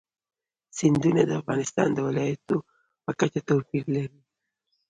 سیندونه 0.77 1.21
د 1.25 1.31
افغانستان 1.41 1.87
د 1.93 1.97
ولایاتو 2.07 2.55
په 3.03 3.11
کچه 3.19 3.39
توپیر 3.49 3.85
لري. 3.95 4.21